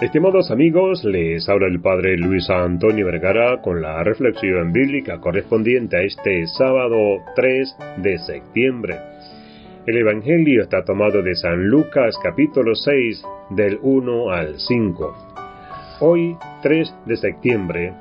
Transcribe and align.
Estimados 0.00 0.50
amigos, 0.50 1.04
les 1.04 1.48
habla 1.48 1.68
el 1.68 1.80
Padre 1.80 2.18
Luis 2.18 2.50
Antonio 2.50 3.06
Vergara 3.06 3.62
con 3.62 3.80
la 3.80 4.04
reflexión 4.04 4.70
bíblica 4.70 5.20
correspondiente 5.20 5.96
a 5.96 6.02
este 6.02 6.46
sábado 6.48 7.22
3 7.34 7.76
de 8.02 8.18
septiembre. 8.18 8.98
El 9.86 9.96
Evangelio 9.96 10.64
está 10.64 10.84
tomado 10.84 11.22
de 11.22 11.34
San 11.34 11.68
Lucas 11.68 12.14
capítulo 12.22 12.74
6 12.74 13.22
del 13.48 13.78
1 13.80 14.30
al 14.32 14.60
5. 14.60 15.16
Hoy, 16.00 16.36
3 16.60 16.94
de 17.06 17.16
septiembre, 17.16 17.94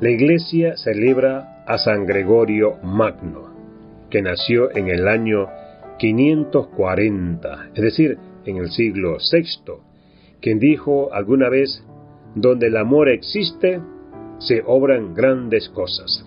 la 0.00 0.10
Iglesia 0.10 0.76
celebra 0.76 1.64
a 1.66 1.78
San 1.78 2.06
Gregorio 2.06 2.76
Magno, 2.84 3.50
que 4.08 4.22
nació 4.22 4.70
en 4.76 4.86
el 4.86 5.08
año 5.08 5.48
540, 5.98 7.70
es 7.74 7.82
decir, 7.82 8.18
en 8.46 8.58
el 8.58 8.70
siglo 8.70 9.16
VI 9.32 9.93
quien 10.40 10.58
dijo 10.58 11.12
alguna 11.12 11.48
vez, 11.48 11.84
donde 12.34 12.66
el 12.66 12.76
amor 12.76 13.08
existe, 13.08 13.80
se 14.38 14.62
obran 14.66 15.14
grandes 15.14 15.68
cosas. 15.68 16.26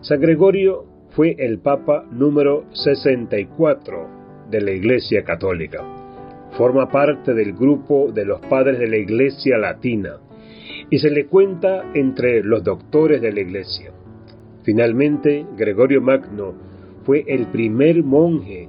San 0.00 0.20
Gregorio 0.20 0.84
fue 1.10 1.34
el 1.38 1.58
Papa 1.58 2.04
número 2.10 2.64
64 2.72 4.48
de 4.50 4.60
la 4.60 4.70
Iglesia 4.70 5.24
Católica. 5.24 5.82
Forma 6.56 6.90
parte 6.90 7.34
del 7.34 7.52
grupo 7.54 8.12
de 8.12 8.24
los 8.24 8.40
padres 8.42 8.78
de 8.78 8.86
la 8.86 8.96
Iglesia 8.96 9.58
Latina 9.58 10.18
y 10.90 10.98
se 10.98 11.10
le 11.10 11.26
cuenta 11.26 11.90
entre 11.94 12.42
los 12.42 12.62
doctores 12.62 13.20
de 13.20 13.32
la 13.32 13.40
Iglesia. 13.40 13.92
Finalmente, 14.62 15.46
Gregorio 15.56 16.00
Magno 16.00 16.54
fue 17.04 17.24
el 17.26 17.46
primer 17.46 18.02
monje 18.02 18.68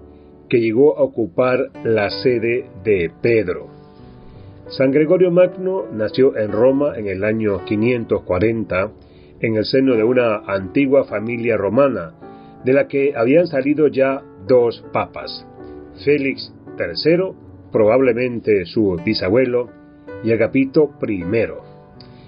que 0.50 0.60
llegó 0.60 0.98
a 0.98 1.04
ocupar 1.04 1.72
la 1.84 2.10
sede 2.10 2.70
de 2.84 3.12
Pedro. 3.22 3.77
San 4.70 4.92
Gregorio 4.92 5.32
Magno 5.32 5.86
nació 5.94 6.36
en 6.36 6.52
Roma 6.52 6.98
en 6.98 7.08
el 7.08 7.24
año 7.24 7.64
540 7.64 8.92
en 9.40 9.56
el 9.56 9.64
seno 9.64 9.96
de 9.96 10.04
una 10.04 10.40
antigua 10.46 11.06
familia 11.06 11.56
romana, 11.56 12.14
de 12.66 12.74
la 12.74 12.88
que 12.88 13.14
habían 13.16 13.48
salido 13.48 13.88
ya 13.88 14.22
dos 14.46 14.84
papas, 14.92 15.48
Félix 16.04 16.54
III, 16.78 17.32
probablemente 17.72 18.66
su 18.66 19.00
bisabuelo, 19.06 19.70
y 20.24 20.34
Agapito 20.34 20.92
I. 21.08 21.24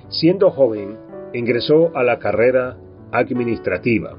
Siendo 0.07 0.51
joven, 0.51 0.95
ingresó 1.33 1.91
a 1.93 2.03
la 2.03 2.19
carrera 2.19 2.77
administrativa, 3.11 4.15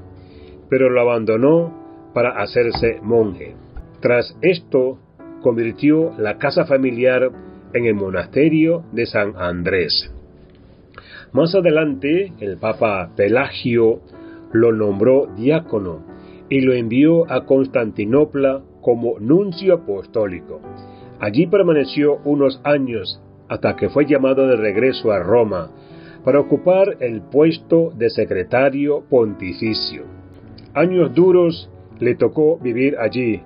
pero 0.69 0.89
lo 0.89 1.01
abandonó 1.01 2.11
para 2.13 2.39
hacerse 2.41 2.99
monje. 3.01 3.55
Tras 3.99 4.37
esto, 4.41 4.99
convirtió 5.41 6.13
la 6.19 6.37
casa 6.37 6.65
familiar 6.65 7.31
en 7.73 7.85
el 7.85 7.95
monasterio 7.95 8.83
de 8.91 9.05
San 9.05 9.33
Andrés. 9.37 10.11
Más 11.31 11.55
adelante, 11.55 12.33
el 12.39 12.57
Papa 12.57 13.11
Pelagio 13.15 14.01
lo 14.51 14.71
nombró 14.73 15.27
diácono 15.37 16.03
y 16.49 16.61
lo 16.61 16.73
envió 16.73 17.31
a 17.31 17.45
Constantinopla 17.45 18.61
como 18.81 19.19
nuncio 19.19 19.75
apostólico. 19.75 20.59
Allí 21.19 21.47
permaneció 21.47 22.17
unos 22.25 22.59
años 22.63 23.21
hasta 23.47 23.75
que 23.75 23.89
fue 23.89 24.05
llamado 24.05 24.47
de 24.47 24.57
regreso 24.57 25.11
a 25.11 25.19
Roma 25.19 25.71
para 26.25 26.39
ocupar 26.39 26.97
el 26.99 27.21
puesto 27.21 27.91
de 27.95 28.09
secretario 28.09 29.03
pontificio. 29.09 30.03
Años 30.73 31.13
duros 31.13 31.69
le 31.99 32.15
tocó 32.15 32.57
vivir 32.57 32.97
allí, 32.97 33.41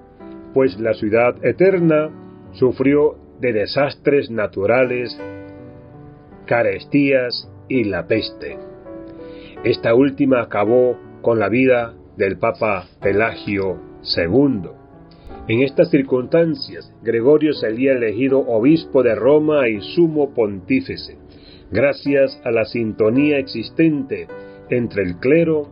pues 0.54 0.80
la 0.80 0.94
ciudad 0.94 1.44
eterna 1.46 2.10
sufrió 2.54 3.18
de 3.46 3.54
desastres 3.54 4.32
naturales, 4.32 5.16
carestías 6.48 7.48
y 7.70 7.84
la 7.84 8.08
peste. 8.08 8.58
Esta 9.64 9.94
última 9.94 10.42
acabó 10.42 10.98
con 11.22 11.38
la 11.40 11.48
vida 11.48 11.94
del 12.18 12.40
Papa 12.40 12.88
Pelagio 13.02 13.78
II. 14.18 14.70
En 15.48 15.62
estas 15.62 15.92
circunstancias, 15.92 16.92
Gregorio 17.04 17.54
sería 17.54 17.94
elegido 17.94 18.40
obispo 18.40 19.04
de 19.04 19.14
Roma 19.14 19.70
y 19.70 19.80
sumo 19.80 20.34
pontífice, 20.34 21.18
gracias 21.70 22.42
a 22.44 22.50
la 22.50 22.66
sintonía 22.66 23.38
existente 23.38 24.28
entre 24.72 25.04
el 25.04 25.18
clero, 25.18 25.68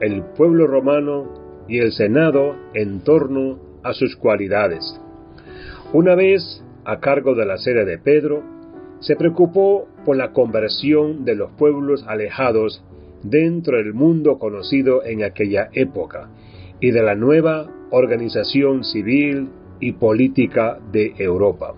el 0.00 0.24
pueblo 0.36 0.66
romano 0.66 1.64
y 1.68 1.78
el 1.78 1.92
Senado 1.92 2.56
en 2.74 3.00
torno 3.00 3.60
a 3.84 3.92
sus 3.92 4.16
cualidades. 4.16 5.00
Una 5.92 6.16
vez 6.16 6.64
a 6.86 7.00
cargo 7.00 7.34
de 7.34 7.44
la 7.44 7.58
sede 7.58 7.84
de 7.84 7.98
Pedro, 7.98 8.42
se 9.00 9.16
preocupó 9.16 9.88
por 10.04 10.16
la 10.16 10.32
conversión 10.32 11.24
de 11.24 11.34
los 11.34 11.50
pueblos 11.50 12.04
alejados 12.06 12.82
dentro 13.24 13.76
del 13.76 13.92
mundo 13.92 14.38
conocido 14.38 15.04
en 15.04 15.24
aquella 15.24 15.68
época 15.72 16.30
y 16.80 16.92
de 16.92 17.02
la 17.02 17.16
nueva 17.16 17.68
organización 17.90 18.84
civil 18.84 19.48
y 19.80 19.92
política 19.92 20.78
de 20.92 21.12
Europa. 21.18 21.74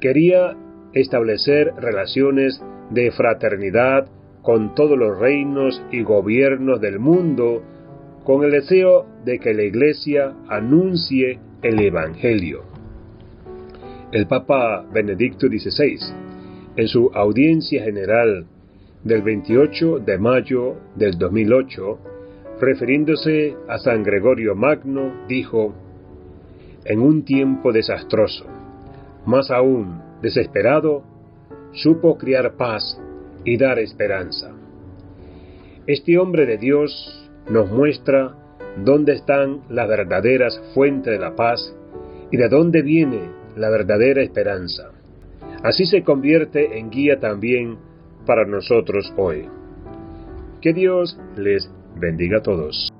Quería 0.00 0.56
establecer 0.94 1.74
relaciones 1.78 2.60
de 2.90 3.10
fraternidad 3.10 4.08
con 4.40 4.74
todos 4.74 4.98
los 4.98 5.18
reinos 5.18 5.82
y 5.92 6.02
gobiernos 6.02 6.80
del 6.80 6.98
mundo 6.98 7.62
con 8.24 8.42
el 8.42 8.52
deseo 8.52 9.06
de 9.24 9.38
que 9.38 9.52
la 9.52 9.64
Iglesia 9.64 10.32
anuncie 10.48 11.38
el 11.62 11.78
Evangelio 11.80 12.75
el 14.12 14.26
Papa 14.26 14.84
Benedicto 14.92 15.48
XVI, 15.48 15.98
en 16.76 16.88
su 16.88 17.10
audiencia 17.12 17.82
general 17.82 18.46
del 19.02 19.22
28 19.22 19.98
de 19.98 20.18
mayo 20.18 20.76
del 20.94 21.18
2008, 21.18 21.98
refiriéndose 22.60 23.56
a 23.68 23.78
San 23.78 24.02
Gregorio 24.04 24.54
Magno, 24.54 25.26
dijo, 25.28 25.74
en 26.84 27.00
un 27.00 27.24
tiempo 27.24 27.72
desastroso, 27.72 28.46
más 29.26 29.50
aún 29.50 30.00
desesperado, 30.22 31.02
supo 31.72 32.16
criar 32.16 32.56
paz 32.56 33.00
y 33.44 33.56
dar 33.56 33.78
esperanza. 33.80 34.52
Este 35.86 36.16
hombre 36.18 36.46
de 36.46 36.58
Dios 36.58 37.28
nos 37.50 37.70
muestra 37.70 38.34
dónde 38.84 39.14
están 39.14 39.62
las 39.68 39.88
verdaderas 39.88 40.60
fuentes 40.74 41.12
de 41.12 41.18
la 41.18 41.34
paz 41.34 41.74
y 42.30 42.36
de 42.36 42.48
dónde 42.48 42.82
viene 42.82 43.45
la 43.56 43.70
verdadera 43.70 44.22
esperanza. 44.22 44.92
Así 45.62 45.86
se 45.86 46.04
convierte 46.04 46.78
en 46.78 46.90
guía 46.90 47.18
también 47.18 47.78
para 48.26 48.44
nosotros 48.44 49.12
hoy. 49.16 49.48
Que 50.60 50.72
Dios 50.72 51.18
les 51.36 51.70
bendiga 51.96 52.38
a 52.38 52.42
todos. 52.42 52.95